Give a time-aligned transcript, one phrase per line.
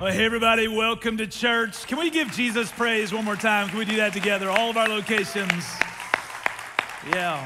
[0.00, 1.86] Well, hey, everybody, welcome to church.
[1.86, 3.68] Can we give Jesus praise one more time?
[3.68, 4.48] Can we do that together?
[4.48, 5.52] All of our locations.
[7.10, 7.44] Yeah.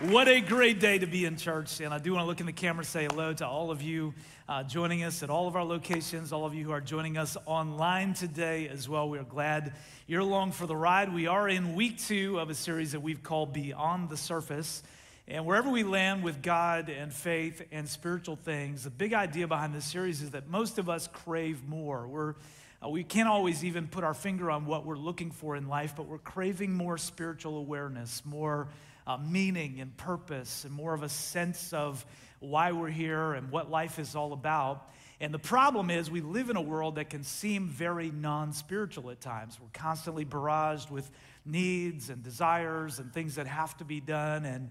[0.00, 1.80] What a great day to be in church.
[1.80, 4.12] And I do want to look in the camera say hello to all of you
[4.46, 7.34] uh, joining us at all of our locations, all of you who are joining us
[7.46, 9.08] online today as well.
[9.08, 9.72] We are glad
[10.06, 11.10] you're along for the ride.
[11.14, 14.82] We are in week two of a series that we've called Beyond the Surface.
[15.30, 19.74] And wherever we land with God and faith and spiritual things, the big idea behind
[19.74, 22.08] this series is that most of us crave more.
[22.08, 22.34] We're,
[22.82, 25.92] uh, we can't always even put our finger on what we're looking for in life,
[25.94, 28.68] but we're craving more spiritual awareness, more
[29.06, 32.06] uh, meaning and purpose, and more of a sense of
[32.40, 34.88] why we're here and what life is all about.
[35.20, 39.10] And the problem is, we live in a world that can seem very non spiritual
[39.10, 39.58] at times.
[39.60, 41.10] We're constantly barraged with
[41.44, 44.46] needs and desires and things that have to be done.
[44.46, 44.70] And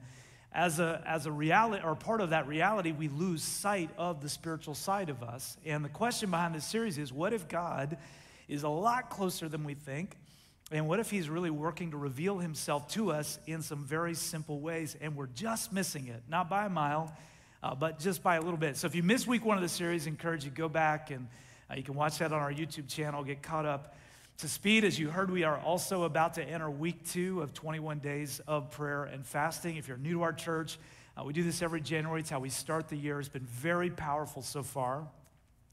[0.58, 4.28] as a, as a reality, or part of that reality, we lose sight of the
[4.28, 5.56] spiritual side of us.
[5.64, 7.96] And the question behind this series is what if God
[8.48, 10.18] is a lot closer than we think?
[10.72, 14.60] And what if He's really working to reveal Himself to us in some very simple
[14.60, 16.24] ways and we're just missing it?
[16.28, 17.16] Not by a mile,
[17.62, 18.78] uh, but just by a little bit.
[18.78, 21.28] So if you miss week one of the series, I encourage you go back and
[21.70, 23.96] uh, you can watch that on our YouTube channel, get caught up
[24.38, 24.84] to speed.
[24.84, 28.70] As you heard, we are also about to enter week two of 21 days of
[28.70, 29.78] prayer and fasting.
[29.78, 30.78] If you're new to our church,
[31.20, 32.22] uh, we do this every January.
[32.22, 33.20] It's how we start the year.
[33.20, 35.08] It's been very powerful so far.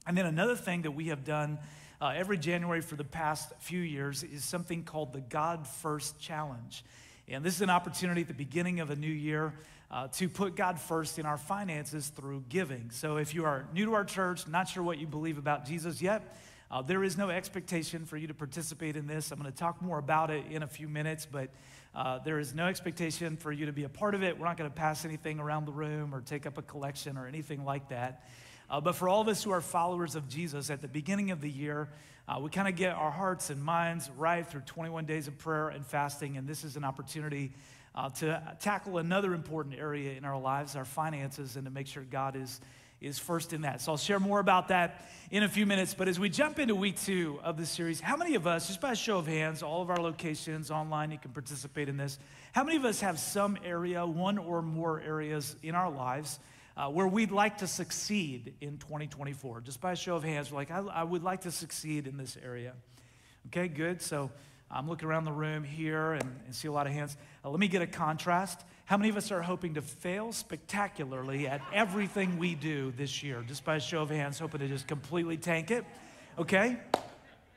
[0.07, 1.59] And then another thing that we have done
[2.01, 6.83] uh, every January for the past few years is something called the God First Challenge.
[7.27, 9.53] And this is an opportunity at the beginning of a new year
[9.91, 12.89] uh, to put God first in our finances through giving.
[12.91, 16.01] So if you are new to our church, not sure what you believe about Jesus
[16.01, 16.35] yet,
[16.71, 19.31] uh, there is no expectation for you to participate in this.
[19.31, 21.49] I'm going to talk more about it in a few minutes, but
[21.93, 24.37] uh, there is no expectation for you to be a part of it.
[24.39, 27.27] We're not going to pass anything around the room or take up a collection or
[27.27, 28.27] anything like that.
[28.69, 31.39] Uh, but for all of us who are followers of Jesus, at the beginning of
[31.39, 31.87] the year,
[32.27, 35.69] uh, we kind of get our hearts and minds right through 21 days of prayer
[35.69, 37.51] and fasting, and this is an opportunity
[37.93, 42.01] uh, to tackle another important area in our lives, our finances, and to make sure
[42.03, 42.59] God is
[43.01, 43.81] is first in that.
[43.81, 45.93] So I'll share more about that in a few minutes.
[45.93, 48.79] But as we jump into week two of the series, how many of us, just
[48.81, 52.19] by a show of hands, all of our locations online, you can participate in this,
[52.53, 56.39] how many of us have some area, one or more areas in our lives?
[56.77, 59.61] Uh, where we'd like to succeed in 2024.
[59.61, 62.17] Just by a show of hands, we're like, I, I would like to succeed in
[62.17, 62.73] this area.
[63.47, 64.01] Okay, good.
[64.01, 64.29] So
[64.69, 67.15] I'm looking around the room here and, and see a lot of hands.
[67.45, 68.59] Uh, let me get a contrast.
[68.85, 73.43] How many of us are hoping to fail spectacularly at everything we do this year?
[73.47, 75.83] Just by a show of hands, hoping to just completely tank it.
[76.37, 76.77] Okay?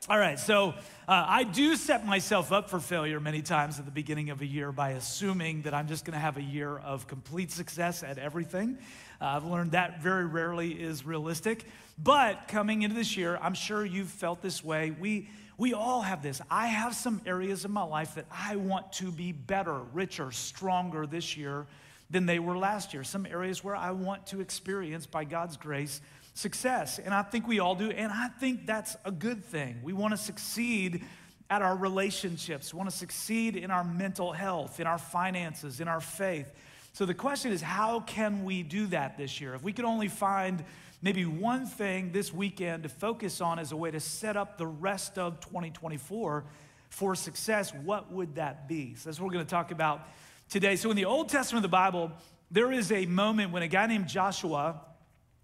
[0.09, 0.71] All right, so
[1.07, 4.47] uh, I do set myself up for failure many times at the beginning of a
[4.47, 8.17] year by assuming that I'm just going to have a year of complete success at
[8.17, 8.79] everything.
[9.21, 11.67] Uh, I've learned that very rarely is realistic.
[12.03, 14.93] But coming into this year, I'm sure you've felt this way.
[14.99, 16.41] We we all have this.
[16.49, 21.05] I have some areas in my life that I want to be better, richer, stronger
[21.05, 21.67] this year
[22.09, 23.03] than they were last year.
[23.03, 26.01] Some areas where I want to experience, by God's grace,
[26.35, 27.01] success.
[27.01, 27.91] And I think we all do.
[27.91, 29.81] And I think that's a good thing.
[29.83, 31.05] We want to succeed
[31.51, 35.89] at our relationships, we want to succeed in our mental health, in our finances, in
[35.89, 36.53] our faith.
[36.93, 39.55] So the question is, how can we do that this year?
[39.55, 40.63] If we could only find
[41.03, 44.67] maybe one thing this weekend to focus on as a way to set up the
[44.67, 46.45] rest of 2024
[46.89, 48.95] for success, what would that be?
[48.95, 50.09] So that's what we're going to talk about
[50.49, 50.77] today.
[50.77, 52.11] So in the Old Testament of the Bible,
[52.51, 54.81] there is a moment when a guy named Joshua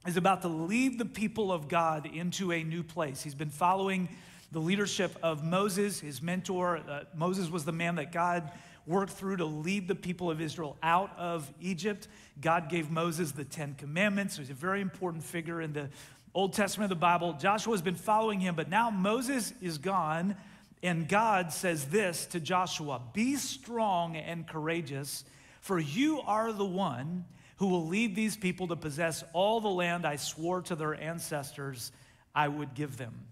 [0.07, 3.23] is about to lead the people of God into a new place.
[3.23, 4.09] He's been following
[4.53, 6.79] the leadership of Moses, his mentor.
[6.89, 8.51] Uh, Moses was the man that God
[8.87, 12.09] worked through to lead the people of Israel out of Egypt.
[12.41, 14.37] God gave Moses the Ten Commandments.
[14.37, 15.89] He's a very important figure in the
[16.35, 17.35] Old Testament of the Bible.
[17.35, 20.37] Joshua's been following him, but now Moses is gone,
[20.83, 25.25] and God says this to Joshua Be strong and courageous,
[25.61, 27.25] for you are the one
[27.59, 31.93] who will lead these people to possess all the land I swore to their ancestors
[32.35, 33.27] I would give them.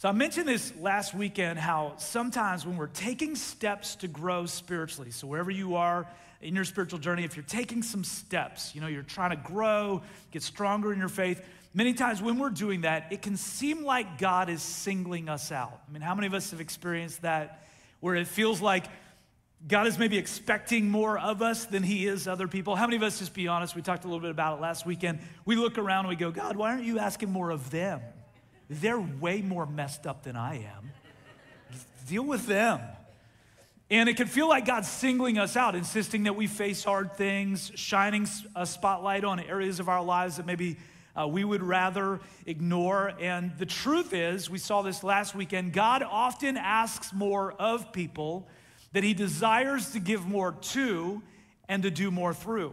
[0.00, 5.10] So I mentioned this last weekend how sometimes when we're taking steps to grow spiritually,
[5.10, 6.06] so wherever you are
[6.40, 10.00] in your spiritual journey, if you're taking some steps, you know, you're trying to grow,
[10.30, 11.42] get stronger in your faith,
[11.74, 15.78] many times when we're doing that, it can seem like God is singling us out.
[15.86, 17.68] I mean, how many of us have experienced that
[18.00, 18.86] where it feels like
[19.68, 22.74] God is maybe expecting more of us than he is other people.
[22.74, 24.86] How many of us, just be honest, we talked a little bit about it last
[24.86, 25.18] weekend.
[25.44, 28.00] We look around and we go, God, why aren't you asking more of them?
[28.72, 30.92] They're way more messed up than I am.
[32.08, 32.80] Deal with them.
[33.90, 37.72] And it can feel like God's singling us out, insisting that we face hard things,
[37.74, 40.76] shining a spotlight on areas of our lives that maybe
[41.20, 43.12] uh, we would rather ignore.
[43.20, 48.46] And the truth is, we saw this last weekend, God often asks more of people
[48.92, 51.20] that he desires to give more to
[51.68, 52.72] and to do more through.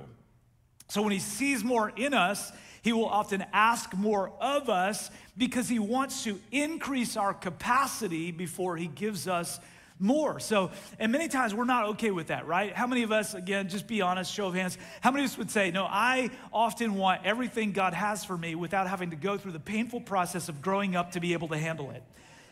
[0.89, 2.51] So when he sees more in us,
[2.88, 8.78] he will often ask more of us because he wants to increase our capacity before
[8.78, 9.60] he gives us
[10.00, 10.39] more.
[10.39, 12.72] So, and many times we're not okay with that, right?
[12.72, 15.38] How many of us, again, just be honest, show of hands, how many of us
[15.38, 19.38] would say, No, I often want everything God has for me without having to go
[19.38, 22.01] through the painful process of growing up to be able to handle it?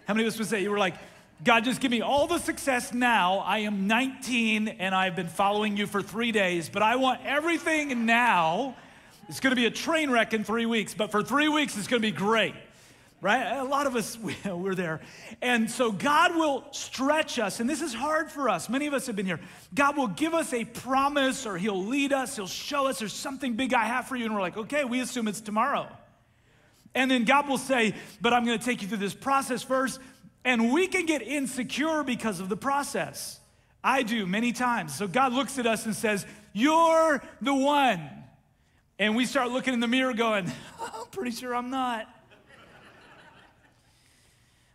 [0.06, 0.96] How many of us would say, You were like,
[1.46, 3.38] God, just give me all the success now.
[3.38, 8.06] I am 19 and I've been following you for three days, but I want everything
[8.06, 8.76] now
[9.28, 11.88] it's going to be a train wreck in three weeks, but for three weeks, it's
[11.88, 12.54] going to be great,
[13.22, 13.58] right?
[13.58, 15.02] A lot of us, we're there.
[15.42, 18.70] And so God will stretch us, and this is hard for us.
[18.70, 19.40] Many of us have been here.
[19.74, 23.56] God will give us a promise, or He'll lead us, He'll show us there's something
[23.56, 24.26] big I have for you.
[24.26, 25.88] And we're like, okay, we assume it's tomorrow.
[26.94, 30.00] And then God will say, but I'm going to take you through this process first.
[30.46, 33.40] And we can get insecure because of the process.
[33.84, 34.96] I do many times.
[34.96, 38.00] So God looks at us and says, You're the one
[38.98, 40.50] and we start looking in the mirror going,
[40.80, 42.08] oh, I'm pretty sure I'm not.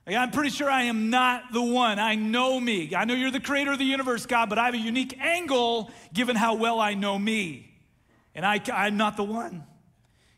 [0.07, 1.99] Like, I'm pretty sure I am not the one.
[1.99, 2.95] I know me.
[2.95, 5.91] I know you're the creator of the universe, God, but I have a unique angle
[6.13, 7.71] given how well I know me.
[8.35, 9.65] And I, I'm not the one.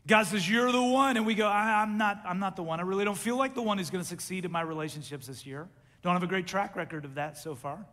[0.07, 1.15] God says, You're the one.
[1.15, 2.79] And we go, I, am not, I'm not the one.
[2.81, 5.45] I really don't feel like the one who's going to succeed in my relationships this
[5.45, 5.67] year.
[6.01, 7.85] Don't have a great track record of that so far.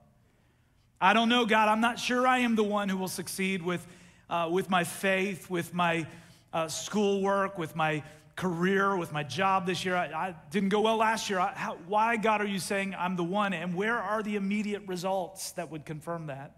[1.00, 1.68] I don't know, God.
[1.68, 3.86] I'm not sure I am the one who will succeed with
[4.30, 6.06] uh, with my faith, with my
[6.52, 8.02] uh, schoolwork, with my
[8.36, 9.96] career, with my job this year.
[9.96, 11.40] I, I didn't go well last year.
[11.40, 13.52] I, how, why, God, are you saying I'm the one?
[13.52, 16.56] And where are the immediate results that would confirm that?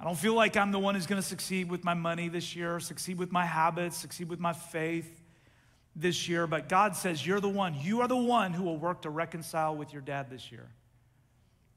[0.00, 2.56] I don't feel like I'm the one who's going to succeed with my money this
[2.56, 5.22] year, succeed with my habits, succeed with my faith
[5.94, 6.46] this year.
[6.46, 7.74] But God says, You're the one.
[7.80, 10.68] You are the one who will work to reconcile with your dad this year.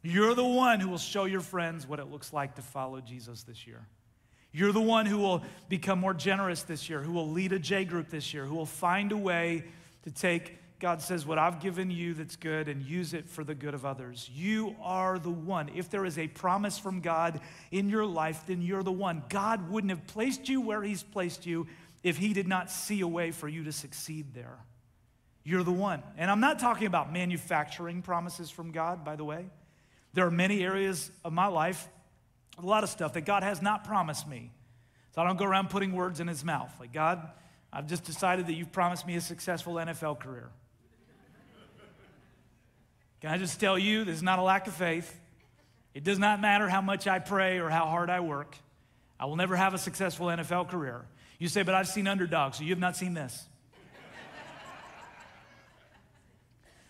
[0.01, 3.43] You're the one who will show your friends what it looks like to follow Jesus
[3.43, 3.85] this year.
[4.51, 7.85] You're the one who will become more generous this year, who will lead a J
[7.85, 9.65] group this year, who will find a way
[10.03, 13.53] to take, God says, what I've given you that's good and use it for the
[13.53, 14.29] good of others.
[14.33, 15.69] You are the one.
[15.75, 17.41] If there is a promise from God
[17.71, 19.23] in your life, then you're the one.
[19.29, 21.67] God wouldn't have placed you where He's placed you
[22.01, 24.57] if He did not see a way for you to succeed there.
[25.43, 26.01] You're the one.
[26.17, 29.45] And I'm not talking about manufacturing promises from God, by the way.
[30.13, 31.87] There are many areas of my life
[32.63, 34.51] a lot of stuff that God has not promised me.
[35.15, 36.71] So I don't go around putting words in his mouth.
[36.79, 37.29] Like, God,
[37.73, 40.49] I've just decided that you've promised me a successful NFL career.
[43.21, 45.17] Can I just tell you, there's not a lack of faith.
[45.93, 48.55] It does not matter how much I pray or how hard I work.
[49.19, 51.03] I will never have a successful NFL career.
[51.37, 53.45] You say, but I've seen underdogs, so you have not seen this.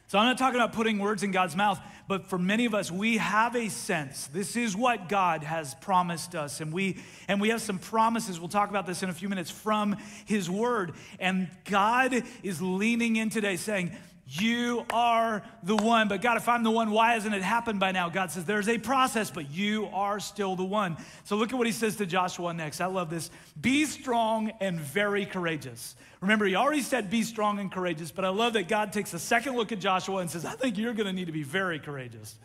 [0.10, 2.90] So I'm not talking about putting words in God's mouth, but for many of us,
[2.90, 4.26] we have a sense.
[4.26, 6.62] This is what God has promised us.
[6.62, 6.98] And we
[7.28, 8.40] and we have some promises.
[8.40, 10.94] We'll talk about this in a few minutes from his word.
[11.20, 13.96] And God is leaning in today saying,
[14.32, 16.08] you are the one.
[16.08, 18.10] But God, if I'm the one, why hasn't it happened by now?
[18.10, 20.98] God says, There's a process, but you are still the one.
[21.24, 22.80] So look at what he says to Joshua next.
[22.80, 23.32] I love this.
[23.60, 25.96] Be strong and very courageous.
[26.22, 29.20] Remember, he already said, Be strong and courageous, but I love that God takes a
[29.20, 31.80] second look at Joshua and says, I think you're going to need to be very
[31.80, 32.36] courageous.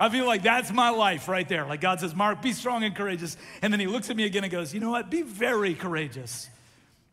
[0.00, 1.66] I feel like that's my life right there.
[1.66, 3.36] Like God says, Mark, be strong and courageous.
[3.62, 5.08] And then he looks at me again and goes, You know what?
[5.08, 6.50] Be very courageous.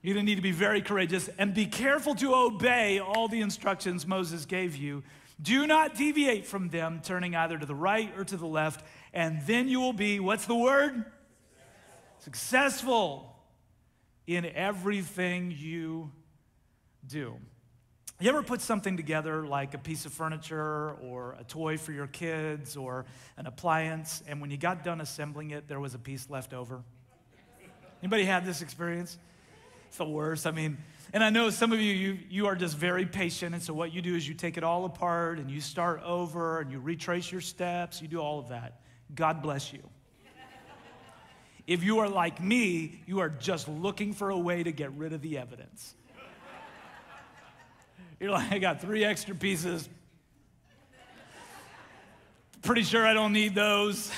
[0.05, 4.05] You're gonna need to be very courageous and be careful to obey all the instructions
[4.05, 5.01] Moses gave you.
[5.41, 8.83] Do not deviate from them, turning either to the right or to the left,
[9.13, 11.05] and then you will be, what's the word?
[12.19, 13.33] Successful
[14.27, 16.11] in everything you
[17.07, 17.37] do.
[18.19, 22.07] You ever put something together like a piece of furniture or a toy for your
[22.07, 23.05] kids or
[23.37, 26.83] an appliance, and when you got done assembling it, there was a piece left over?
[28.01, 29.17] Anybody had this experience?
[29.93, 30.47] It's the worst.
[30.47, 30.79] I mean,
[31.13, 33.53] and I know some of you, you, you are just very patient.
[33.53, 36.61] And so what you do is you take it all apart and you start over
[36.61, 38.01] and you retrace your steps.
[38.01, 38.81] You do all of that.
[39.13, 39.83] God bless you.
[41.67, 45.13] If you are like me, you are just looking for a way to get rid
[45.13, 45.93] of the evidence.
[48.19, 49.87] You're like, I got three extra pieces.
[52.63, 54.11] Pretty sure I don't need those.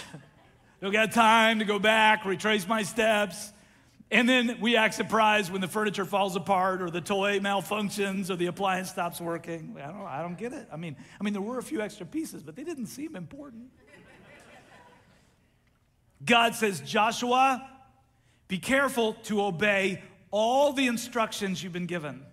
[0.81, 3.51] Don't got time to go back, retrace my steps.
[4.11, 8.35] And then we act surprised when the furniture falls apart or the toy malfunctions or
[8.35, 9.75] the appliance stops working.
[9.77, 10.67] I don't, I don't get it.
[10.71, 13.71] I mean, I mean, there were a few extra pieces, but they didn't seem important.
[16.23, 17.67] God says, Joshua,
[18.47, 22.23] be careful to obey all the instructions you've been given,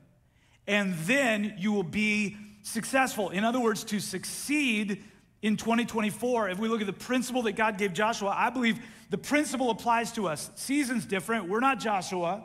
[0.67, 3.31] and then you will be successful.
[3.31, 5.05] In other words, to succeed
[5.43, 8.79] in 2024, if we look at the principle that God gave Joshua, I believe
[9.11, 10.51] the principle applies to us.
[10.55, 12.45] Season's different, we're not Joshua,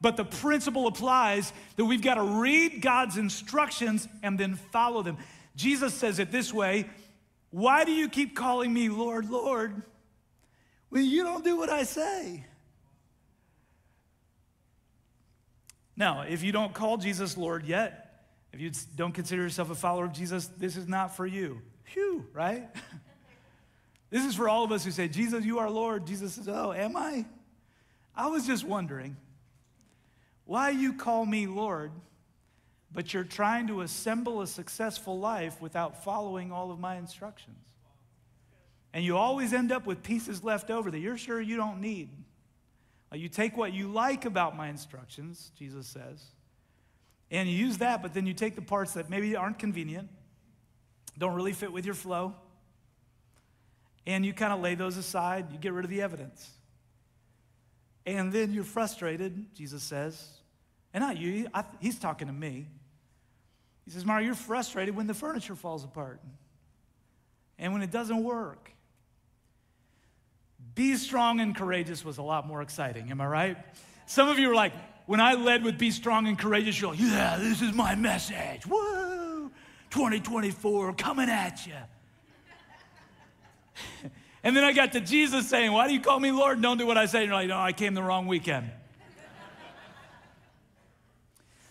[0.00, 5.18] but the principle applies that we've got to read God's instructions and then follow them.
[5.56, 6.88] Jesus says it this way
[7.50, 9.82] Why do you keep calling me Lord, Lord,
[10.88, 12.44] when you don't do what I say?
[15.96, 20.04] Now, if you don't call Jesus Lord yet, if you don't consider yourself a follower
[20.04, 21.60] of Jesus, this is not for you.
[21.92, 22.68] Phew, right?
[24.10, 26.06] this is for all of us who say, Jesus, you are Lord.
[26.06, 27.24] Jesus says, Oh, am I?
[28.14, 29.16] I was just wondering
[30.44, 31.90] why you call me Lord,
[32.92, 37.56] but you're trying to assemble a successful life without following all of my instructions.
[38.92, 42.10] And you always end up with pieces left over that you're sure you don't need.
[43.12, 46.22] You take what you like about my instructions, Jesus says,
[47.32, 50.08] and you use that, but then you take the parts that maybe aren't convenient
[51.18, 52.34] don't really fit with your flow,
[54.06, 56.48] and you kind of lay those aside, you get rid of the evidence.
[58.06, 60.26] And then you're frustrated, Jesus says,
[60.92, 62.66] and not you, I, he's talking to me.
[63.84, 66.20] He says, Mario, you're frustrated when the furniture falls apart
[67.58, 68.70] and when it doesn't work.
[70.74, 73.56] Be strong and courageous was a lot more exciting, am I right?
[74.06, 74.72] Some of you are like,
[75.06, 78.66] when I led with be strong and courageous, you're like, yeah, this is my message.
[78.66, 79.19] What?
[79.90, 81.72] 2024 coming at you.
[84.44, 86.60] and then I got to Jesus saying, Why do you call me Lord?
[86.62, 87.18] Don't do what I say.
[87.20, 88.70] And you're like, No, I came the wrong weekend.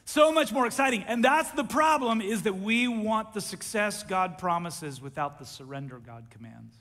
[0.05, 1.03] so much more exciting.
[1.03, 5.99] And that's the problem is that we want the success God promises without the surrender
[5.99, 6.75] God commands.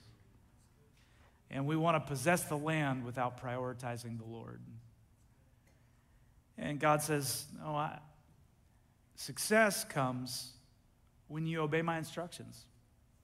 [1.50, 4.60] And we want to possess the land without prioritizing the Lord.
[6.58, 8.00] And God says, No, I,
[9.14, 10.52] success comes
[11.28, 12.66] when you obey my instructions.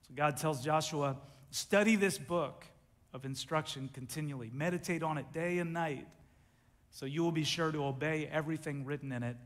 [0.06, 1.16] So God tells Joshua,
[1.50, 2.64] study this book
[3.12, 6.06] of instruction continually, meditate on it day and night,
[6.90, 9.36] so you will be sure to obey everything written in it.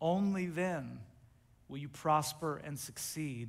[0.00, 1.00] Only then
[1.68, 3.48] will you prosper and succeed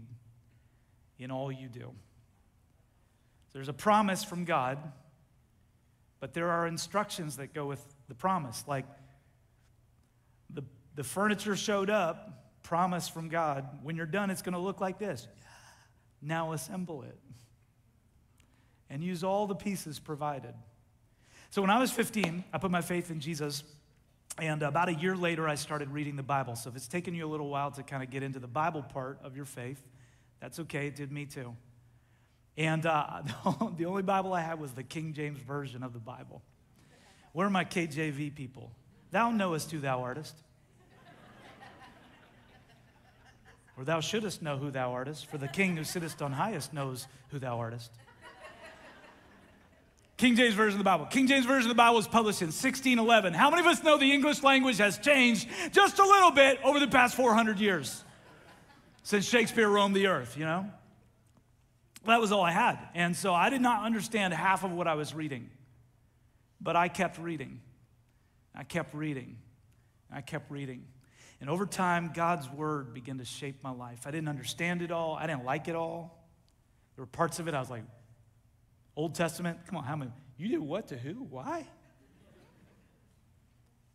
[1.18, 1.92] in all you do.
[3.54, 4.78] There's a promise from God,
[6.20, 8.62] but there are instructions that go with the promise.
[8.68, 8.86] Like
[10.50, 10.64] the,
[10.96, 13.66] the furniture showed up, promise from God.
[13.84, 15.28] When you're done, it's going to look like this.
[16.22, 17.16] Now assemble it
[18.90, 20.54] and use all the pieces provided.
[21.52, 23.64] So when I was 15, I put my faith in Jesus.
[24.38, 26.56] And about a year later, I started reading the Bible.
[26.56, 28.82] So if it's taken you a little while to kind of get into the Bible
[28.84, 29.82] part of your faith,
[30.42, 30.88] that's okay.
[30.88, 31.56] It did me too.
[32.58, 33.22] And uh,
[33.78, 36.42] the only Bible I had was the King James Version of the Bible.
[37.32, 38.72] Where are my KJV people?
[39.12, 40.34] Thou knowest who thou artest.
[43.78, 47.08] Or thou shouldest know who thou artest, for the king who sittest on highest knows
[47.30, 47.90] who thou artest.
[50.18, 51.06] King James Version of the Bible.
[51.08, 53.34] King James Version of the Bible was published in 1611.
[53.34, 56.80] How many of us know the English language has changed just a little bit over
[56.80, 58.02] the past 400 years
[59.04, 60.70] since Shakespeare roamed the earth, you know?
[62.06, 62.80] That was all I had.
[62.94, 65.50] And so I did not understand half of what I was reading,
[66.62, 67.60] but I kept reading.
[68.56, 69.36] I kept reading.
[70.14, 70.86] I kept reading.
[71.42, 74.06] And over time, God's word began to shape my life.
[74.08, 76.24] I didn't understand it all, I didn't like it all.
[76.96, 77.84] There were parts of it I was like,
[78.96, 80.12] Old Testament, come on, how many?
[80.38, 81.24] You did what to who?
[81.30, 81.68] Why?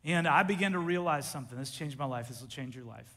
[0.04, 1.58] And I began to realize something.
[1.58, 2.28] This changed my life.
[2.28, 3.08] This will change your life.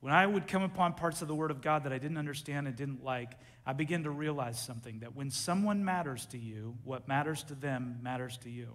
[0.00, 2.68] When I would come upon parts of the Word of God that I didn't understand
[2.68, 3.32] and didn't like,
[3.66, 7.98] I began to realize something that when someone matters to you, what matters to them
[8.00, 8.74] matters to you.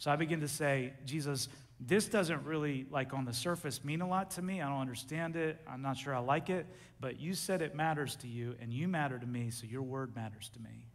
[0.00, 4.08] So I begin to say, Jesus, this doesn't really, like on the surface, mean a
[4.08, 4.62] lot to me.
[4.62, 5.60] I don't understand it.
[5.68, 6.64] I'm not sure I like it.
[7.00, 10.16] But you said it matters to you, and you matter to me, so your word
[10.16, 10.86] matters to me.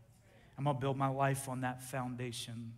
[0.58, 2.74] I'm going to build my life on that foundation.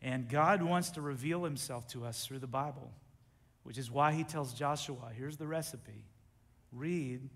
[0.00, 2.90] And God wants to reveal himself to us through the Bible,
[3.64, 6.06] which is why he tells Joshua here's the recipe
[6.72, 7.28] read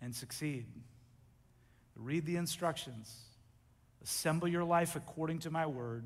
[0.00, 0.64] and succeed.
[1.94, 3.14] Read the instructions,
[4.02, 6.04] assemble your life according to my word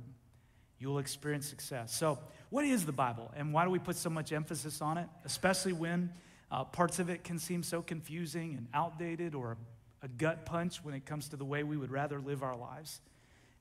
[0.82, 1.94] you will experience success.
[1.96, 2.18] So,
[2.50, 5.72] what is the Bible and why do we put so much emphasis on it, especially
[5.72, 6.10] when
[6.50, 9.56] uh, parts of it can seem so confusing and outdated or
[10.02, 13.00] a gut punch when it comes to the way we would rather live our lives?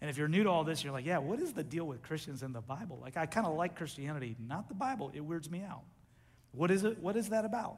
[0.01, 2.01] And if you're new to all this, you're like, yeah, what is the deal with
[2.01, 2.97] Christians and the Bible?
[2.99, 5.11] Like, I kind of like Christianity, not the Bible.
[5.13, 5.83] It weirds me out.
[6.53, 6.97] What is it?
[6.99, 7.77] What is that about?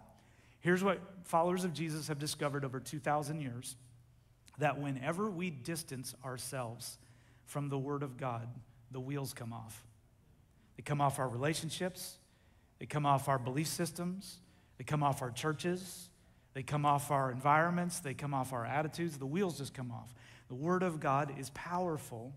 [0.62, 3.76] Here's what followers of Jesus have discovered over 2,000 years
[4.60, 6.98] that whenever we distance ourselves
[7.46, 8.48] from the Word of God,
[8.94, 9.84] the wheels come off.
[10.78, 12.18] They come off our relationships,
[12.80, 14.38] they come off our belief systems,
[14.78, 16.10] they come off our churches,
[16.54, 19.18] they come off our environments, they come off our attitudes.
[19.18, 20.14] The wheels just come off.
[20.50, 22.34] The Word of God is powerful,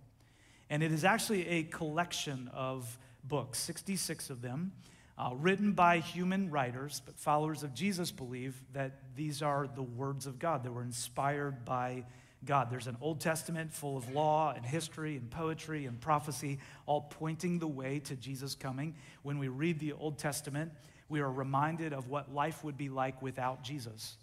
[0.71, 4.73] and it is actually a collection of books, 66 of them.
[5.19, 10.27] Uh, written by human writers, but followers of Jesus believe that these are the words
[10.27, 10.63] of God.
[10.63, 12.05] They were inspired by
[12.47, 12.71] God.
[12.71, 17.59] There's an Old Testament full of law and history and poetry and prophecy, all pointing
[17.59, 18.95] the way to Jesus coming.
[19.23, 20.73] When we read the Old Testament,
[21.09, 24.17] we are reminded of what life would be like without Jesus.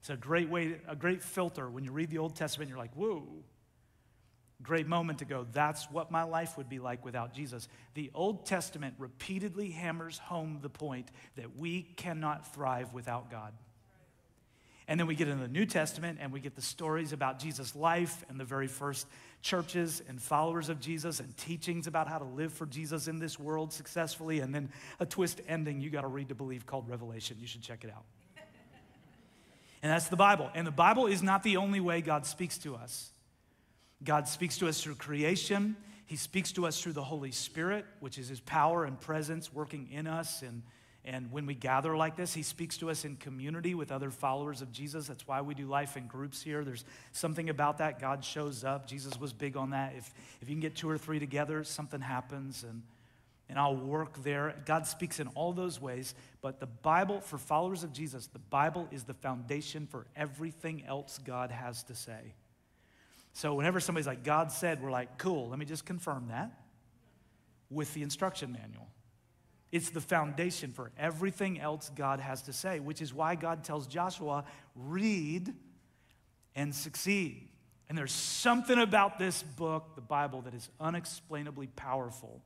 [0.00, 1.68] It's a great way, a great filter.
[1.68, 3.26] When you read the Old Testament, you're like, whoa,
[4.62, 5.46] great moment to go.
[5.52, 7.68] That's what my life would be like without Jesus.
[7.94, 13.52] The Old Testament repeatedly hammers home the point that we cannot thrive without God.
[14.86, 17.74] And then we get into the New Testament and we get the stories about Jesus'
[17.74, 19.06] life and the very first
[19.40, 23.38] churches and followers of Jesus and teachings about how to live for Jesus in this
[23.38, 24.40] world successfully.
[24.40, 27.38] And then a twist ending you got to read to believe called Revelation.
[27.40, 28.04] You should check it out.
[29.82, 30.50] and that's the Bible.
[30.54, 33.10] And the Bible is not the only way God speaks to us.
[34.02, 38.18] God speaks to us through creation, He speaks to us through the Holy Spirit, which
[38.18, 40.62] is His power and presence working in us and
[41.06, 44.62] and when we gather like this, he speaks to us in community with other followers
[44.62, 45.06] of Jesus.
[45.06, 46.64] That's why we do life in groups here.
[46.64, 47.98] There's something about that.
[48.00, 48.86] God shows up.
[48.86, 49.92] Jesus was big on that.
[49.96, 52.82] If, if you can get two or three together, something happens, and,
[53.50, 54.54] and I'll work there.
[54.64, 56.14] God speaks in all those ways.
[56.40, 61.18] But the Bible, for followers of Jesus, the Bible is the foundation for everything else
[61.18, 62.32] God has to say.
[63.34, 66.50] So whenever somebody's like, God said, we're like, cool, let me just confirm that
[67.68, 68.86] with the instruction manual.
[69.74, 73.88] It's the foundation for everything else God has to say, which is why God tells
[73.88, 74.44] Joshua,
[74.76, 75.52] read
[76.54, 77.48] and succeed.
[77.88, 82.40] And there's something about this book, the Bible, that is unexplainably powerful,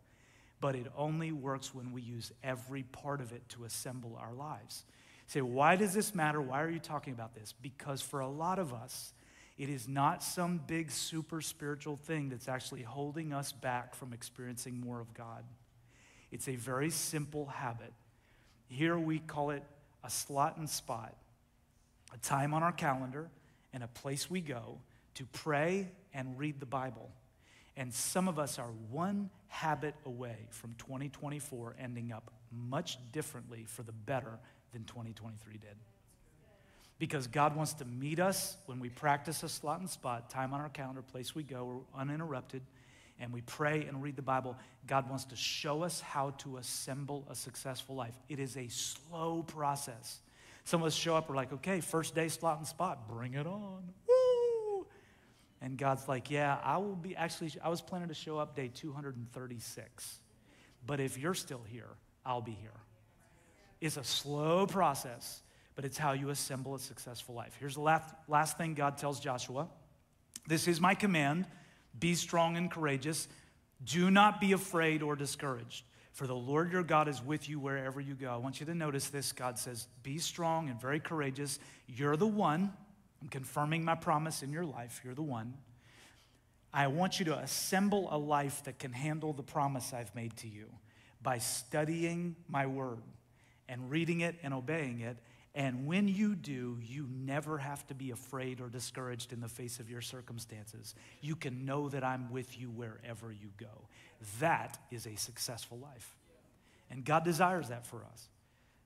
[0.62, 4.84] but it only works when we use every part of it to assemble our lives.
[4.86, 4.92] You
[5.26, 6.40] say, why does this matter?
[6.40, 7.52] Why are you talking about this?
[7.60, 9.12] Because for a lot of us,
[9.58, 14.80] it is not some big super spiritual thing that's actually holding us back from experiencing
[14.80, 15.44] more of God.
[16.30, 17.92] It's a very simple habit.
[18.68, 19.62] Here we call it
[20.04, 21.14] a slot and spot,
[22.14, 23.30] a time on our calendar,
[23.72, 24.78] and a place we go
[25.14, 27.10] to pray and read the Bible.
[27.76, 33.82] And some of us are one habit away from 2024 ending up much differently for
[33.82, 34.38] the better
[34.72, 35.76] than 2023 did.
[36.98, 40.60] Because God wants to meet us when we practice a slot and spot, time on
[40.60, 41.64] our calendar, place we go,
[41.94, 42.62] we're uninterrupted
[43.20, 47.26] and we pray and read the Bible, God wants to show us how to assemble
[47.28, 48.14] a successful life.
[48.28, 50.20] It is a slow process.
[50.64, 53.46] Some of us show up, we're like, okay, first day slot and spot, bring it
[53.46, 53.82] on.
[54.06, 54.86] Woo!
[55.60, 58.70] And God's like, yeah, I will be actually, I was planning to show up day
[58.72, 60.20] 236.
[60.86, 61.88] But if you're still here,
[62.24, 62.70] I'll be here.
[63.80, 65.42] It's a slow process,
[65.74, 67.56] but it's how you assemble a successful life.
[67.58, 69.68] Here's the last, last thing God tells Joshua
[70.46, 71.46] This is my command
[71.98, 73.28] be strong and courageous.
[73.84, 78.00] Do not be afraid or discouraged, for the Lord your God is with you wherever
[78.00, 78.30] you go.
[78.32, 79.32] I want you to notice this.
[79.32, 81.58] God says, Be strong and very courageous.
[81.86, 82.72] You're the one.
[83.22, 85.00] I'm confirming my promise in your life.
[85.04, 85.54] You're the one.
[86.72, 90.48] I want you to assemble a life that can handle the promise I've made to
[90.48, 90.66] you
[91.22, 92.98] by studying my word
[93.68, 95.16] and reading it and obeying it
[95.58, 99.80] and when you do, you never have to be afraid or discouraged in the face
[99.80, 100.94] of your circumstances.
[101.20, 103.88] You can know that I'm with you wherever you go.
[104.38, 106.14] That is a successful life.
[106.92, 108.28] And God desires that for us.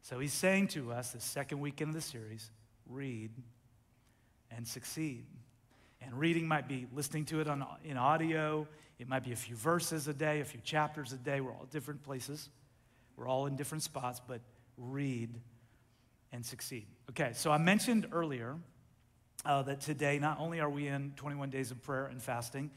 [0.01, 2.51] So He's saying to us the second weekend of the series
[2.89, 3.33] read
[4.51, 5.27] and succeed.
[6.01, 8.67] And reading might be listening to it on, in audio,
[8.99, 11.43] it might be a few verses a day, a few chapters a day.
[11.43, 12.49] We're all different places,
[13.19, 14.41] we're all in different spots, but
[14.79, 15.39] read
[16.33, 16.87] and succeed.
[17.11, 18.57] Okay, so I mentioned earlier
[19.45, 22.71] uh, that today not only are we in 21 days of prayer and fasting,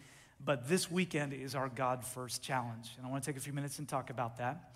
[0.43, 2.87] but this weekend is our God First Challenge.
[2.97, 4.71] And I want to take a few minutes and talk about that.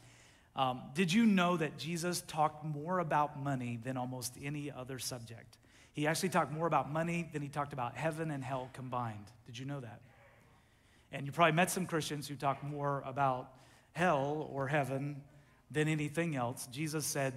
[0.56, 5.58] Um, did you know that Jesus talked more about money than almost any other subject?
[5.94, 9.26] He actually talked more about money than he talked about heaven and hell combined.
[9.46, 10.02] Did you know that?
[11.12, 13.52] And you probably met some Christians who talk more about
[13.94, 15.22] hell or heaven
[15.70, 16.68] than anything else.
[16.72, 17.34] Jesus said,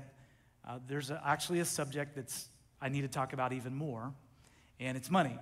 [0.66, 2.48] uh, there's a, actually a subject that's
[2.80, 4.12] I need to talk about even more,
[4.80, 5.38] and it's money.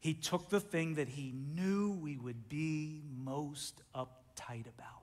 [0.00, 4.94] He took the thing that he knew we would be most uptight about.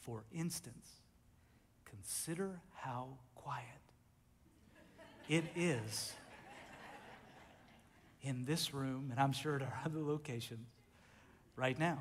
[0.00, 0.88] For instance,
[1.84, 3.62] consider how quiet
[5.28, 6.12] it is
[8.22, 10.66] in this room, and I'm sure at our other locations
[11.56, 11.98] right now.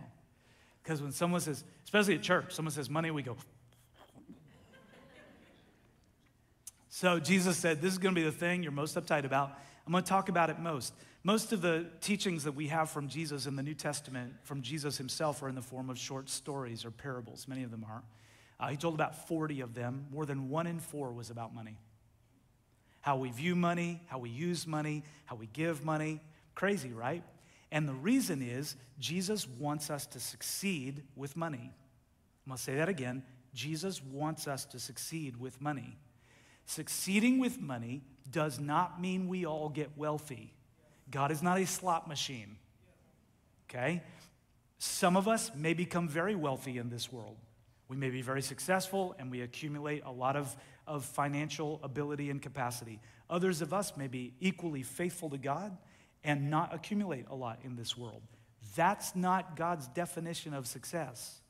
[0.83, 3.35] Because when someone says, especially at church, someone says money, we go,
[6.95, 9.57] So Jesus said, This is going to be the thing you're most uptight about.
[9.87, 10.93] I'm going to talk about it most.
[11.23, 14.99] Most of the teachings that we have from Jesus in the New Testament, from Jesus
[14.99, 17.47] himself, are in the form of short stories or parables.
[17.47, 18.03] Many of them are.
[18.59, 20.05] Uh, he told about 40 of them.
[20.11, 21.79] More than one in four was about money
[23.01, 26.21] how we view money, how we use money, how we give money.
[26.53, 27.23] Crazy, right?
[27.71, 31.57] And the reason is Jesus wants us to succeed with money.
[32.45, 33.23] I'm going to say that again.
[33.55, 35.97] Jesus wants us to succeed with money.
[36.65, 40.53] Succeeding with money does not mean we all get wealthy.
[41.11, 42.57] God is not a slot machine.
[43.69, 44.01] Okay?
[44.77, 47.37] Some of us may become very wealthy in this world.
[47.87, 50.55] We may be very successful and we accumulate a lot of,
[50.87, 52.99] of financial ability and capacity.
[53.29, 55.77] Others of us may be equally faithful to God
[56.23, 58.21] and not accumulate a lot in this world.
[58.77, 61.41] That's not God's definition of success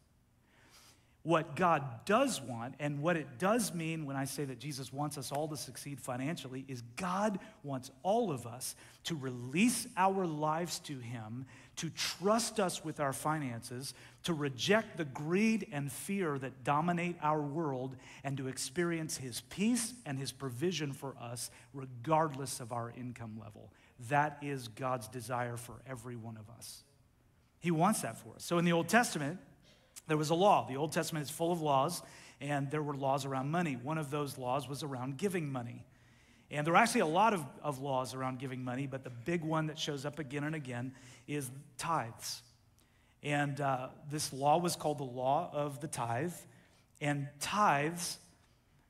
[1.26, 5.18] what God does want and what it does mean when I say that Jesus wants
[5.18, 10.80] us all to succeed financially is God wants all of us to release our lives
[10.80, 11.46] to Him,
[11.78, 17.42] to trust us with our finances, to reject the greed and fear that dominate our
[17.42, 23.40] world, and to experience His peace and His provision for us regardless of our income
[23.42, 23.72] level.
[24.10, 26.84] That is God's desire for every one of us.
[27.62, 28.44] He wants that for us.
[28.44, 29.40] So in the Old Testament,
[30.08, 30.66] there was a law.
[30.68, 32.02] The Old Testament is full of laws,
[32.42, 33.76] and there were laws around money.
[33.82, 35.84] One of those laws was around giving money.
[36.52, 39.44] And there are actually a lot of, of laws around giving money, but the big
[39.44, 40.94] one that shows up again and again
[41.28, 42.42] is tithes.
[43.24, 46.34] And uh, this law was called the law of the tithe.
[47.02, 48.20] And tithes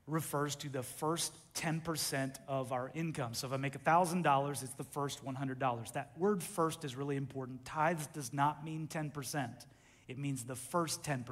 [0.06, 3.32] refers to the first 10% of our income.
[3.32, 5.92] So if I make $1,000, it's the first $100.
[5.92, 7.64] That word first is really important.
[7.64, 9.64] Tithes does not mean 10%.
[10.08, 11.24] It means the first 10%.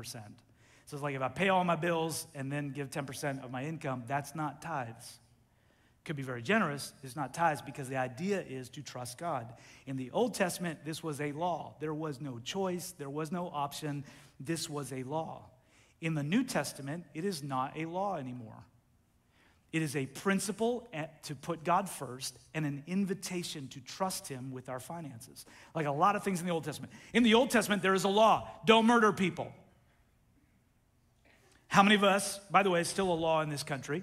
[0.87, 3.65] So it's like if I pay all my bills and then give 10% of my
[3.65, 5.21] income, that's not tithes.
[6.05, 9.55] Could be very generous, it's not tithes because the idea is to trust God.
[9.87, 11.77] In the Old Testament, this was a law.
[11.81, 14.05] There was no choice, there was no option.
[14.41, 15.51] This was a law.
[16.01, 18.65] In the New Testament, it is not a law anymore.
[19.73, 20.87] It is a principle
[21.23, 25.47] to put God first and an invitation to trust Him with our finances.
[25.75, 26.93] Like a lot of things in the Old Testament.
[27.15, 29.51] In the Old Testament, there is a law don't murder people.
[31.69, 34.03] How many of us, by the way, is still a law in this country?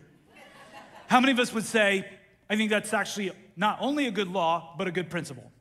[1.06, 2.04] How many of us would say,
[2.50, 5.52] I think that's actually not only a good law, but a good principle?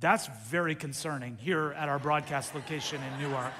[0.00, 3.52] That's very concerning here at our broadcast location in Newark.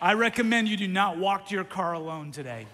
[0.00, 2.66] I recommend you do not walk to your car alone today.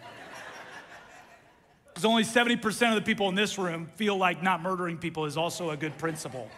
[1.94, 5.37] Because only 70% of the people in this room feel like not murdering people is
[5.37, 6.50] also a good principle.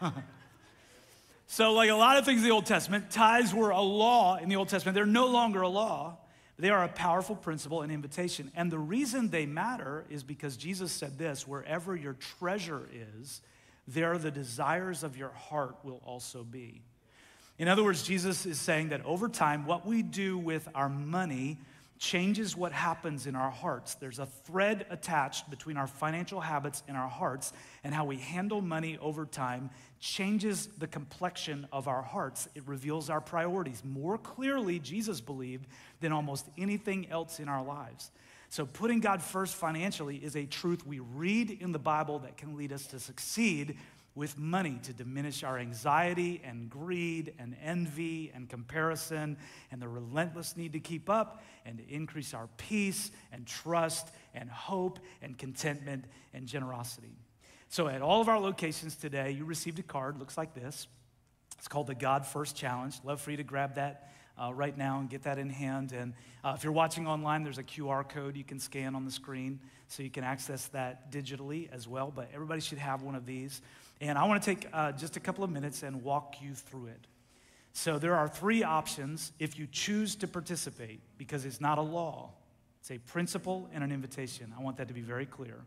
[1.46, 4.48] so, like a lot of things in the Old Testament, tithes were a law in
[4.48, 4.94] the Old Testament.
[4.94, 6.16] They're no longer a law,
[6.58, 8.50] they are a powerful principle and invitation.
[8.56, 12.88] And the reason they matter is because Jesus said this wherever your treasure
[13.20, 13.42] is,
[13.86, 16.80] there the desires of your heart will also be.
[17.58, 21.58] In other words, Jesus is saying that over time, what we do with our money
[21.98, 23.94] changes what happens in our hearts.
[23.94, 27.52] There's a thread attached between our financial habits and our hearts,
[27.84, 32.48] and how we handle money over time changes the complexion of our hearts.
[32.54, 35.66] It reveals our priorities more clearly, Jesus believed,
[36.00, 38.10] than almost anything else in our lives.
[38.48, 42.56] So, putting God first financially is a truth we read in the Bible that can
[42.56, 43.76] lead us to succeed
[44.16, 49.36] with money to diminish our anxiety and greed and envy and comparison
[49.70, 54.48] and the relentless need to keep up and to increase our peace and trust and
[54.50, 57.12] hope and contentment and generosity.
[57.68, 60.86] So, at all of our locations today, you received a card, looks like this.
[61.58, 62.96] It's called the God First Challenge.
[63.04, 65.92] Love for you to grab that uh, right now and get that in hand.
[65.92, 69.10] And uh, if you're watching online, there's a QR code you can scan on the
[69.10, 72.12] screen so you can access that digitally as well.
[72.14, 73.60] But everybody should have one of these.
[74.00, 76.86] And I want to take uh, just a couple of minutes and walk you through
[76.86, 77.06] it.
[77.72, 82.30] So, there are three options if you choose to participate, because it's not a law,
[82.80, 84.52] it's a principle and an invitation.
[84.58, 85.58] I want that to be very clear.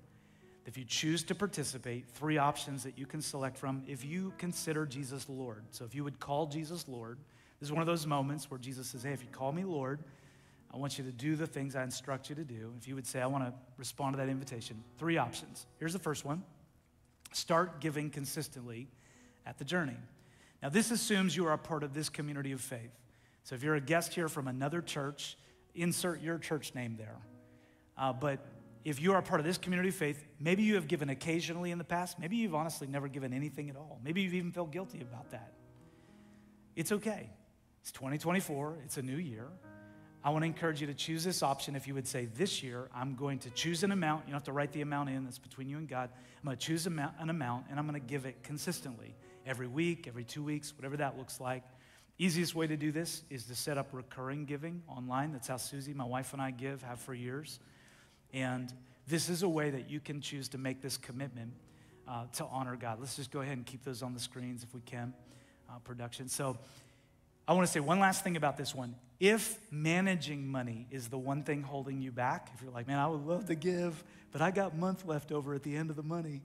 [0.65, 4.85] If you choose to participate, three options that you can select from if you consider
[4.87, 5.63] Jesus Lord.
[5.69, 7.17] So, if you would call Jesus Lord,
[7.59, 9.99] this is one of those moments where Jesus says, Hey, if you call me Lord,
[10.73, 12.73] I want you to do the things I instruct you to do.
[12.79, 15.67] If you would say, I want to respond to that invitation, three options.
[15.77, 16.43] Here's the first one
[17.31, 18.87] Start giving consistently
[19.45, 19.97] at the journey.
[20.61, 22.91] Now, this assumes you are a part of this community of faith.
[23.43, 25.37] So if you're a guest here from another church,
[25.75, 27.15] insert your church name there.
[27.97, 28.39] Uh, but
[28.83, 31.71] if you are a part of this community of faith, maybe you have given occasionally
[31.71, 32.19] in the past.
[32.19, 33.99] Maybe you've honestly never given anything at all.
[34.03, 35.53] Maybe you've even felt guilty about that.
[36.75, 37.29] It's okay.
[37.81, 39.47] It's 2024, it's a new year.
[40.23, 42.89] I want to encourage you to choose this option if you would say, This year,
[42.93, 44.23] I'm going to choose an amount.
[44.25, 46.09] You don't have to write the amount in, that's between you and God.
[46.39, 46.93] I'm going to choose an
[47.29, 51.17] amount and I'm going to give it consistently every week, every two weeks, whatever that
[51.17, 51.63] looks like.
[52.17, 55.31] Easiest way to do this is to set up recurring giving online.
[55.31, 57.59] That's how Susie, my wife, and I give, have for years.
[58.33, 58.71] And
[59.07, 61.53] this is a way that you can choose to make this commitment
[62.09, 62.99] uh, to honor God.
[62.99, 65.13] Let's just go ahead and keep those on the screens if we can,
[65.69, 66.27] uh, production.
[66.27, 66.57] So,
[67.49, 68.93] I want to say one last thing about this one.
[69.19, 73.07] If managing money is the one thing holding you back, if you're like, man, I
[73.07, 76.03] would love to give, but I got month left over at the end of the
[76.03, 76.43] money.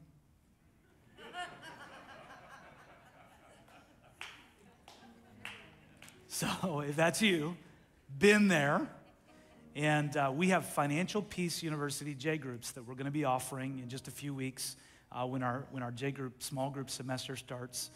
[6.29, 7.55] so if that's you,
[8.19, 8.89] been there.
[9.77, 13.79] And uh, we have Financial Peace University J groups that we're going to be offering
[13.81, 14.75] in just a few weeks
[15.13, 17.91] uh, when, our, when our J group, small group semester starts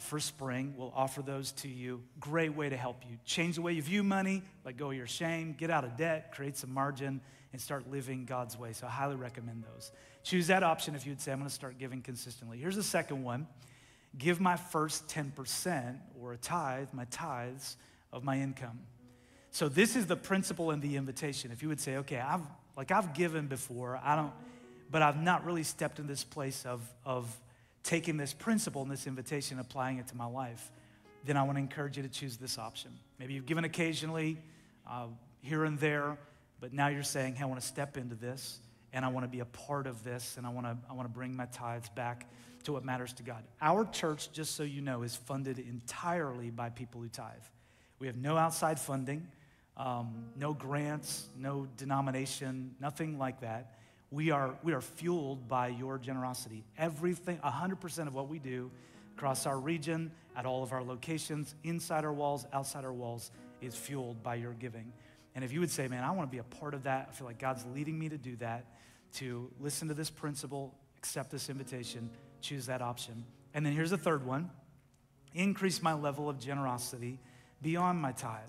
[0.00, 0.74] for spring.
[0.76, 2.02] We'll offer those to you.
[2.20, 3.16] Great way to help you.
[3.24, 6.32] Change the way you view money, let go of your shame, get out of debt,
[6.32, 7.20] create some margin,
[7.52, 8.72] and start living God's way.
[8.72, 9.92] So I highly recommend those.
[10.22, 12.58] Choose that option if you'd say, I'm going to start giving consistently.
[12.58, 13.46] Here's the second one
[14.18, 17.76] give my first 10% or a tithe, my tithes
[18.12, 18.80] of my income.
[19.50, 21.50] So this is the principle and the invitation.
[21.52, 22.40] If you would say, okay, I've
[22.76, 24.32] like I've given before, I don't,
[24.90, 27.28] but I've not really stepped in this place of, of
[27.86, 30.70] taking this principle and this invitation, applying it to my life,
[31.24, 32.90] then I want to encourage you to choose this option.
[33.18, 34.36] Maybe you've given occasionally,
[34.90, 35.06] uh,
[35.40, 36.18] here and there,
[36.60, 38.58] but now you're saying, hey, I want to step into this
[38.92, 41.08] and I want to be a part of this and I want to, I want
[41.08, 42.28] to bring my tithes back
[42.64, 43.44] to what matters to God.
[43.62, 47.34] Our church, just so you know, is funded entirely by people who tithe.
[48.00, 49.28] We have no outside funding,
[49.76, 53.75] um, no grants, no denomination, nothing like that
[54.10, 56.64] we are, we are fueled by your generosity.
[56.78, 58.70] Everything, 100% of what we do
[59.16, 63.74] across our region, at all of our locations, inside our walls, outside our walls, is
[63.74, 64.92] fueled by your giving.
[65.34, 67.14] And if you would say, man, I want to be a part of that, I
[67.14, 68.64] feel like God's leading me to do that,
[69.14, 73.24] to listen to this principle, accept this invitation, choose that option.
[73.54, 74.50] And then here's the third one
[75.34, 77.18] increase my level of generosity
[77.60, 78.40] beyond my tithe.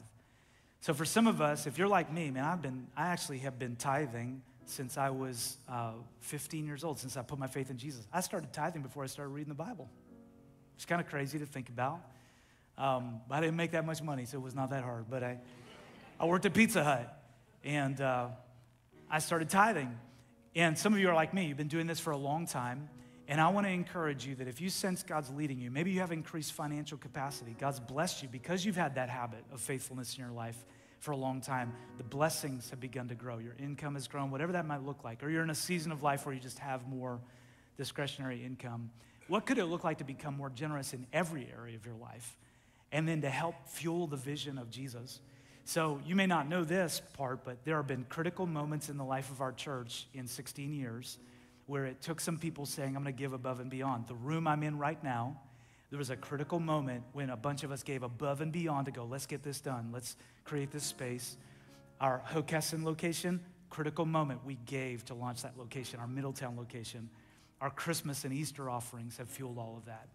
[0.79, 3.59] So for some of us, if you're like me, man, I've been, I actually have
[3.59, 7.77] been tithing since I was uh, 15 years old, since I put my faith in
[7.77, 8.05] Jesus.
[8.13, 9.89] I started tithing before I started reading the Bible.
[10.75, 11.99] It's kind of crazy to think about.
[12.77, 15.05] Um, I didn't make that much money, so it was not that hard.
[15.09, 15.39] But I,
[16.19, 17.21] I worked at Pizza Hut
[17.63, 18.27] and uh,
[19.09, 19.97] I started tithing.
[20.53, 22.89] And some of you are like me, you've been doing this for a long time.
[23.29, 25.99] And I want to encourage you that if you sense God's leading you, maybe you
[25.99, 30.23] have increased financial capacity, God's blessed you because you've had that habit of faithfulness in
[30.23, 30.57] your life
[30.99, 33.37] for a long time, the blessings have begun to grow.
[33.37, 35.23] Your income has grown, whatever that might look like.
[35.23, 37.19] Or you're in a season of life where you just have more
[37.77, 38.89] discretionary income.
[39.27, 42.37] What could it look like to become more generous in every area of your life?
[42.91, 45.19] And then to help fuel the vision of Jesus.
[45.65, 49.03] So you may not know this part, but there have been critical moments in the
[49.03, 51.17] life of our church in 16 years
[51.67, 54.07] where it took some people saying, I'm going to give above and beyond.
[54.07, 55.35] The room I'm in right now
[55.89, 58.91] there was a critical moment when a bunch of us gave above and beyond to
[58.91, 59.89] go, let's get this done.
[59.93, 61.37] Let's create this space.
[62.01, 67.09] Our Hockessin location, critical moment we gave to launch that location, our Middletown location.
[67.61, 70.09] Our Christmas and Easter offerings have fueled all of that.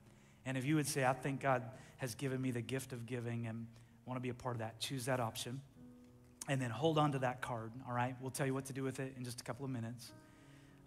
[0.44, 1.62] And if you would say, I think God
[1.98, 3.66] has given me the gift of giving and
[4.06, 5.60] want to be a part of that, choose that option.
[6.48, 8.14] And then hold on to that card, all right?
[8.20, 10.12] We'll tell you what to do with it in just a couple of minutes.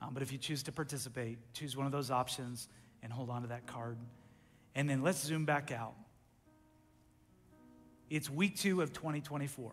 [0.02, 2.68] Um, but if you choose to participate, choose one of those options
[3.02, 3.98] and hold on to that card.
[4.76, 5.94] And then let's zoom back out.
[8.10, 9.72] It's week two of 2024.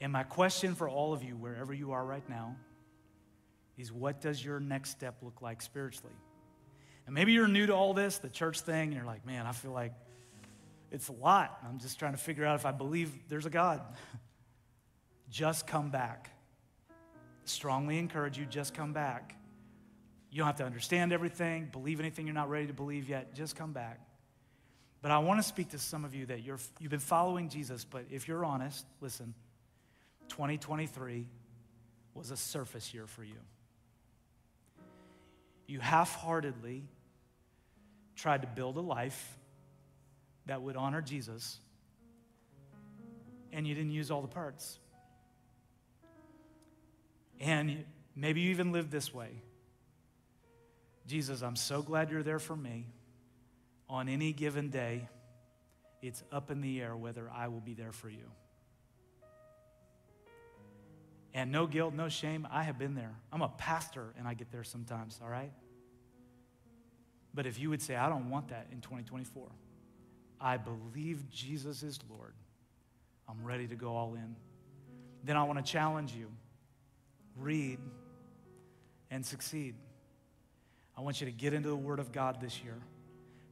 [0.00, 2.56] And my question for all of you, wherever you are right now,
[3.78, 6.14] is what does your next step look like spiritually?
[7.06, 9.52] And maybe you're new to all this, the church thing, and you're like, man, I
[9.52, 9.92] feel like
[10.90, 11.58] it's a lot.
[11.66, 13.80] I'm just trying to figure out if I believe there's a God.
[15.30, 16.30] just come back.
[17.46, 19.36] Strongly encourage you, just come back.
[20.34, 23.36] You don't have to understand everything, believe anything you're not ready to believe yet.
[23.36, 24.00] Just come back.
[25.00, 27.84] But I want to speak to some of you that you're, you've been following Jesus,
[27.84, 29.32] but if you're honest, listen,
[30.30, 31.28] 2023
[32.14, 33.36] was a surface year for you.
[35.68, 36.82] You half heartedly
[38.16, 39.38] tried to build a life
[40.46, 41.60] that would honor Jesus,
[43.52, 44.80] and you didn't use all the parts.
[47.38, 47.84] And
[48.16, 49.30] maybe you even lived this way
[51.06, 52.86] Jesus, I'm so glad you're there for me.
[53.88, 55.08] On any given day,
[56.02, 58.30] it's up in the air whether I will be there for you.
[61.34, 63.12] And no guilt, no shame, I have been there.
[63.32, 65.52] I'm a pastor and I get there sometimes, all right?
[67.34, 69.48] But if you would say, I don't want that in 2024,
[70.40, 72.34] I believe Jesus is Lord,
[73.28, 74.36] I'm ready to go all in.
[75.24, 76.30] Then I want to challenge you
[77.36, 77.78] read
[79.10, 79.74] and succeed.
[80.96, 82.76] I want you to get into the Word of God this year.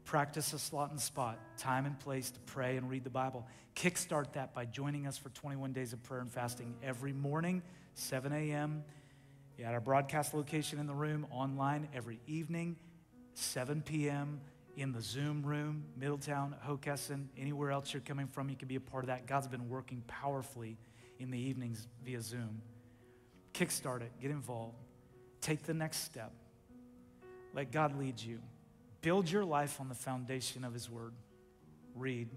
[0.05, 3.47] Practice a slot and spot, time and place to pray and read the Bible.
[3.75, 7.63] Kickstart that by joining us for 21 days of prayer and fasting every morning,
[7.95, 8.85] 7 a.m.
[9.63, 12.77] At our broadcast location in the room, online every evening,
[13.35, 14.41] 7 p.m.
[14.77, 18.81] in the Zoom room, Middletown, Hockessin, anywhere else you're coming from, you can be a
[18.81, 19.27] part of that.
[19.27, 20.77] God's been working powerfully
[21.19, 22.61] in the evenings via Zoom.
[23.55, 24.75] Kickstart it, get involved,
[25.41, 26.33] take the next step.
[27.55, 28.41] Let God lead you.
[29.03, 31.13] Build your life on the foundation of His Word.
[31.95, 32.29] Read,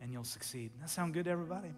[0.00, 0.70] and you'll succeed.
[0.80, 1.70] That sound good to everybody?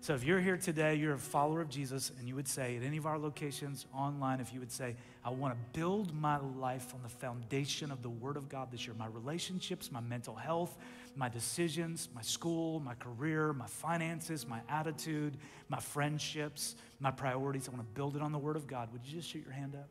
[0.00, 2.82] So if you're here today, you're a follower of Jesus, and you would say at
[2.82, 6.92] any of our locations online, if you would say, I want to build my life
[6.94, 10.76] on the foundation of the Word of God this year, my relationships, my mental health,
[11.14, 15.36] my decisions, my school, my career, my finances, my attitude,
[15.68, 18.92] my friendships, my priorities, I want to build it on the Word of God.
[18.92, 19.88] Would you just shoot your hand up?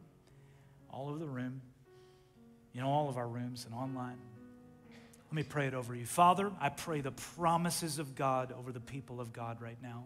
[0.92, 1.62] all over the room,
[2.74, 4.18] in all of our rooms and online.
[5.28, 6.06] Let me pray it over you.
[6.06, 10.06] Father, I pray the promises of God over the people of God right now.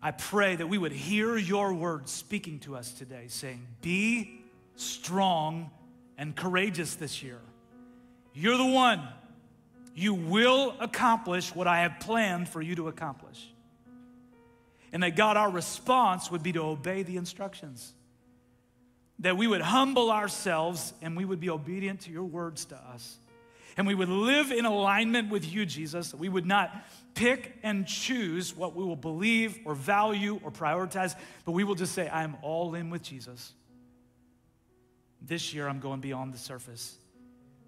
[0.00, 4.40] I pray that we would hear your word speaking to us today, saying, Be
[4.76, 5.70] strong
[6.16, 7.40] and courageous this year.
[8.34, 9.00] You're the one.
[9.96, 13.50] You will accomplish what I have planned for you to accomplish.
[14.92, 17.94] And that God, our response would be to obey the instructions
[19.20, 23.16] that we would humble ourselves and we would be obedient to your words to us.
[23.78, 26.14] And we would live in alignment with you, Jesus.
[26.14, 26.70] We would not
[27.14, 31.94] pick and choose what we will believe or value or prioritize, but we will just
[31.94, 33.52] say, I am all in with Jesus.
[35.20, 36.96] This year, I'm going beyond the surface.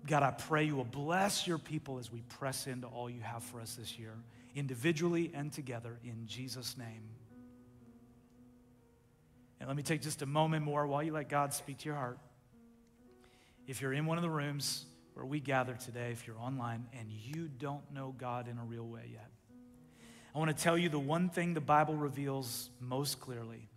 [0.06, 3.42] God, I pray you will bless your people as we press into all you have
[3.42, 4.12] for us this year,
[4.54, 7.02] individually and together, in Jesus' name.
[9.60, 11.96] And let me take just a moment more while you let God speak to your
[11.96, 12.18] heart.
[13.66, 17.10] If you're in one of the rooms where we gather today, if you're online and
[17.10, 19.28] you don't know God in a real way yet,
[20.34, 23.68] I want to tell you the one thing the Bible reveals most clearly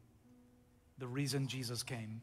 [1.00, 2.22] the reason Jesus came.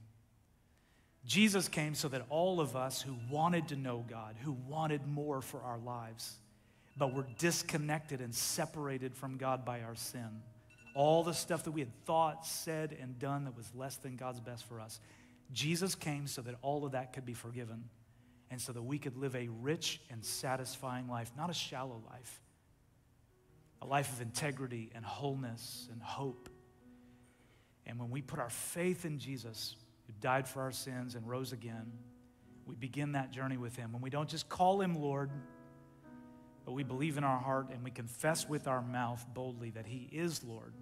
[1.27, 5.43] Jesus came so that all of us who wanted to know God, who wanted more
[5.43, 6.37] for our lives,
[6.97, 10.43] but were disconnected and separated from God by our sin
[10.95, 14.41] all the stuff that we had thought, said, and done that was less than God's
[14.41, 15.01] best for us.
[15.53, 17.85] Jesus came so that all of that could be forgiven
[18.51, 22.41] and so that we could live a rich and satisfying life, not a shallow life,
[23.83, 26.49] a life of integrity and wholeness and hope.
[27.87, 31.53] And when we put our faith in Jesus, who died for our sins and rose
[31.53, 31.93] again,
[32.67, 33.93] we begin that journey with Him.
[33.93, 35.31] When we don't just call Him Lord,
[36.69, 40.07] but we believe in our heart and we confess with our mouth boldly that He
[40.13, 40.75] is Lord.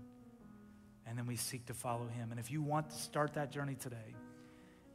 [1.06, 2.32] And then we seek to follow Him.
[2.32, 4.16] And if you want to start that journey today,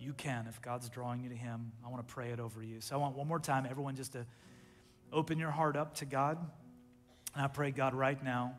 [0.01, 1.71] you can if God's drawing you to Him.
[1.85, 2.81] I want to pray it over you.
[2.81, 4.25] So I want one more time, everyone, just to
[5.13, 6.37] open your heart up to God.
[7.35, 8.57] And I pray, God, right now,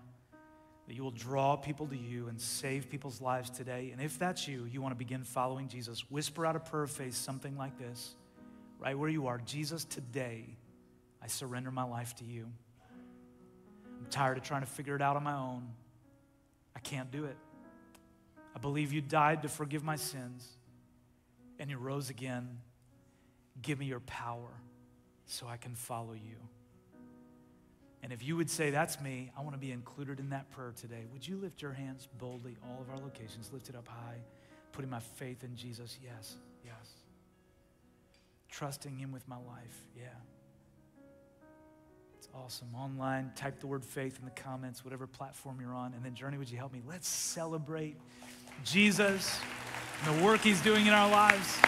[0.89, 3.91] that you will draw people to you and save people's lives today.
[3.93, 7.15] And if that's you, you want to begin following Jesus, whisper out a prayer face
[7.15, 8.15] something like this,
[8.79, 10.57] right where you are Jesus, today
[11.23, 12.49] I surrender my life to you.
[13.99, 15.69] I'm tired of trying to figure it out on my own.
[16.75, 17.37] I can't do it.
[18.57, 20.47] I believe you died to forgive my sins
[21.61, 22.59] and you rose again.
[23.61, 24.51] Give me your power
[25.27, 26.37] so I can follow you.
[28.03, 30.73] And if you would say, That's me, I want to be included in that prayer
[30.79, 34.19] today, would you lift your hands boldly, all of our locations, lift it up high,
[34.73, 35.97] putting my faith in Jesus?
[36.03, 36.91] Yes, yes.
[38.51, 40.09] Trusting Him with my life, yeah.
[42.35, 42.69] Awesome.
[42.75, 45.93] Online, type the word faith in the comments, whatever platform you're on.
[45.95, 46.81] And then, Journey, would you help me?
[46.89, 47.97] Let's celebrate
[48.65, 49.39] Jesus
[50.05, 51.59] and the work he's doing in our lives.